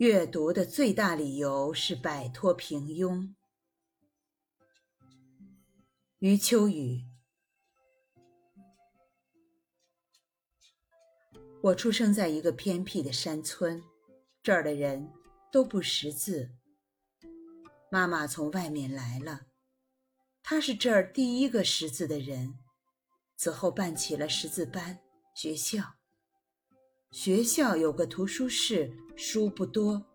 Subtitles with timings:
[0.00, 3.34] 阅读的最大理由是摆脱平庸。
[6.20, 7.04] 余秋雨。
[11.64, 13.84] 我出生在一个偏僻的山村，
[14.42, 15.12] 这儿的人
[15.52, 16.52] 都不识字。
[17.90, 19.48] 妈妈从外面来了，
[20.42, 22.58] 她是这儿第一个识字的人，
[23.36, 24.98] 此后办起了识字班、
[25.34, 25.99] 学校。
[27.10, 30.06] 学校有个图书室，书不多。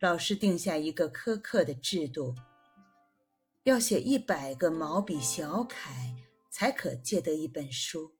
[0.00, 2.34] 老师定下一个苛刻的制度：
[3.62, 6.14] 要写一百个毛笔小楷，
[6.50, 8.12] 才可借得一本书。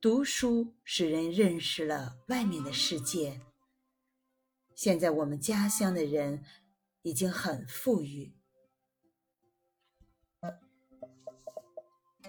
[0.00, 3.40] 读书使人认识了外面的世界。
[4.76, 6.44] 现在我们家乡的人
[7.02, 8.32] 已经很富裕。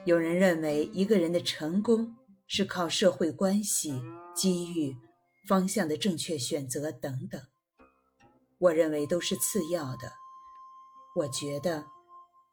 [0.03, 2.15] 有人认为一个人的成功。
[2.47, 4.01] 是靠社会关系、
[4.35, 4.95] 机遇、
[5.47, 7.41] 方向的正确选择等等，
[8.59, 10.13] 我认为都是次要的。
[11.15, 11.85] 我觉得，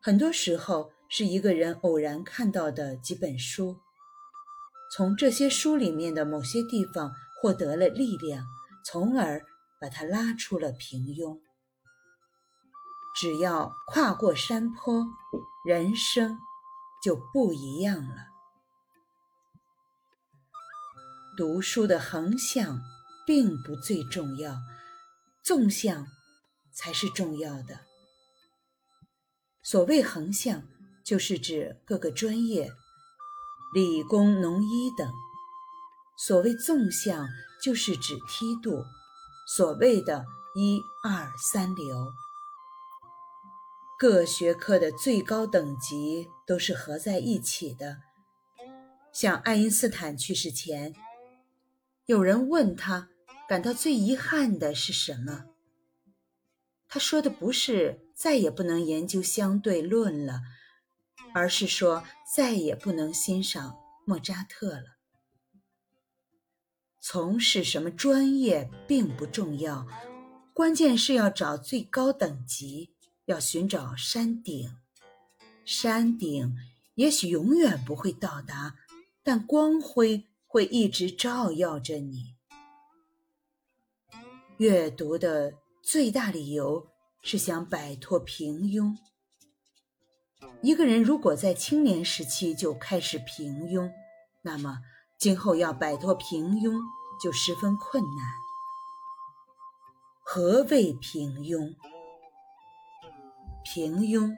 [0.00, 3.76] 很多时候是一个人偶然看到的几本书，
[4.94, 8.46] 从这些书里面的某些地方获得了力量，
[8.84, 9.42] 从而
[9.80, 11.38] 把他拉出了平庸。
[13.14, 15.06] 只要跨过山坡，
[15.66, 16.38] 人生
[17.02, 18.31] 就不一样了。
[21.34, 22.78] 读书的横向
[23.26, 24.54] 并不最重要，
[25.42, 26.06] 纵向
[26.74, 27.80] 才是重要的。
[29.62, 30.62] 所谓横向，
[31.02, 32.70] 就是指各个专业，
[33.72, 35.08] 理工、农医等；
[36.18, 37.26] 所谓纵向，
[37.62, 38.84] 就是指梯度，
[39.56, 42.12] 所谓的一二三流。
[43.98, 47.96] 各学科的最高等级都是合在一起的。
[49.14, 50.94] 像爱因斯坦去世前。
[52.06, 53.10] 有人问他，
[53.48, 55.44] 感到最遗憾的是什么？
[56.88, 60.40] 他说的不是再也不能研究相对论了，
[61.32, 62.02] 而是说
[62.34, 64.96] 再也不能欣赏莫扎特了。
[67.00, 69.86] 从事什么专业并不重要，
[70.52, 72.94] 关键是要找最高等级，
[73.26, 74.76] 要寻找山顶。
[75.64, 76.56] 山顶
[76.96, 78.74] 也许永远不会到达，
[79.22, 80.26] 但光辉。
[80.52, 82.34] 会一直照耀着你。
[84.58, 86.88] 阅读的最大理由
[87.22, 88.94] 是想摆脱平庸。
[90.60, 93.90] 一个人如果在青年时期就开始平庸，
[94.42, 94.80] 那么
[95.18, 96.78] 今后要摆脱平庸
[97.18, 98.26] 就十分困难。
[100.20, 101.74] 何谓平庸？
[103.64, 104.36] 平庸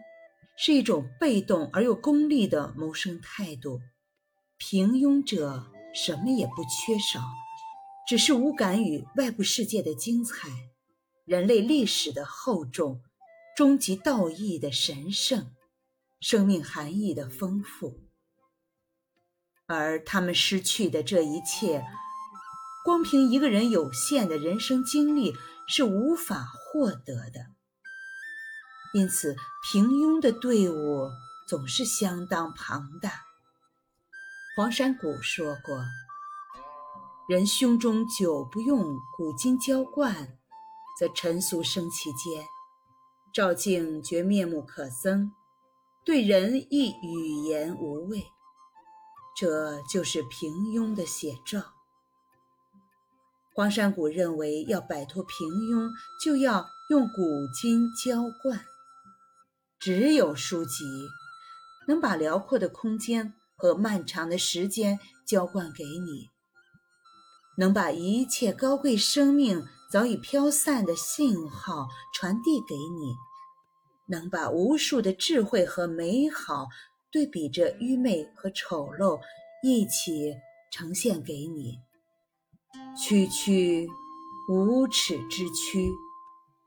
[0.57, 3.81] 是一种被动而又功利的谋生态度。
[4.57, 5.73] 平庸者。
[5.95, 7.23] 什么也不缺少，
[8.09, 10.49] 只是无感于外部世界的精彩，
[11.25, 13.01] 人类历史的厚重，
[13.57, 15.53] 终极道义的神圣，
[16.21, 18.01] 生命含义的丰富。
[19.67, 21.85] 而他们失去的这一切，
[22.85, 25.33] 光凭一个人有限的人生经历
[25.69, 27.47] 是无法获得的。
[28.93, 29.35] 因此，
[29.73, 31.09] 平庸的队伍
[31.49, 33.23] 总是相当庞大。
[34.57, 35.85] 黄山谷说过
[37.29, 40.39] ：“人胸中久不用古今浇灌，
[40.97, 42.47] 则尘俗生其间，
[43.33, 45.33] 照镜觉面目可憎，
[46.05, 48.29] 对人亦语言无味。
[49.37, 51.73] 这就是平庸的写照。”
[53.57, 55.91] 黄山谷认为，要摆脱平庸，
[56.25, 57.23] 就要用古
[57.61, 58.65] 今浇灌。
[59.81, 60.85] 只有书籍
[61.89, 63.35] 能把辽阔的空间。
[63.57, 66.29] 和漫长的时间浇灌给你，
[67.57, 73.15] 能把一切高贵生命早已飘散的信号传递给你，
[74.09, 76.67] 能把无数的智慧和美好
[77.13, 79.21] 对比着愚昧和丑陋
[79.63, 80.35] 一起
[80.73, 81.79] 呈现给你。
[82.97, 83.89] 区区
[84.49, 85.89] 无耻之躯，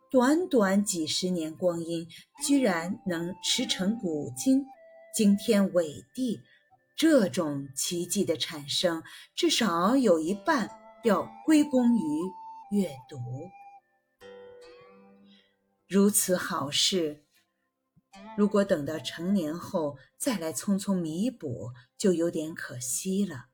[0.09, 2.07] 短短几十年光阴，
[2.45, 4.65] 居然能驰骋古今，
[5.13, 6.39] 惊天伟地。
[6.97, 9.03] 这种奇迹的产生，
[9.35, 10.67] 至少有一半
[11.03, 12.01] 要归功于
[12.71, 13.17] 阅读。
[15.88, 17.23] 如此好事，
[18.35, 23.45] 如果等到成年后再来匆匆弥补，就有点可惜了。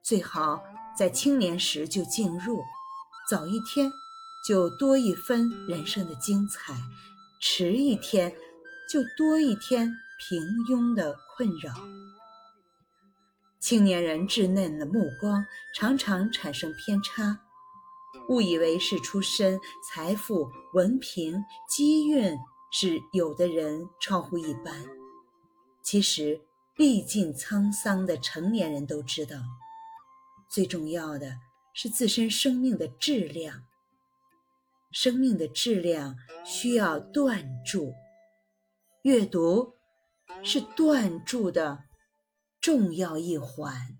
[0.00, 0.62] 最好
[0.96, 2.62] 在青年时就进入，
[3.28, 3.90] 早一天
[4.46, 6.72] 就多一分人生的精彩，
[7.42, 8.32] 迟一天
[8.88, 9.92] 就多一天
[10.30, 11.74] 平庸的困扰。
[13.66, 17.36] 青年人稚嫩的目光常常产生偏差，
[18.28, 22.32] 误以为是出身、财富、文凭、机运
[22.70, 24.72] 是有的人超乎一般。
[25.82, 26.40] 其实，
[26.76, 29.36] 历尽沧桑的成年人都知道，
[30.48, 31.36] 最重要的
[31.74, 33.64] 是自身生命的质量。
[34.92, 36.14] 生命的质量
[36.44, 37.92] 需要断注，
[39.02, 39.74] 阅读
[40.44, 41.80] 是断注的。
[42.66, 43.96] 重要一环。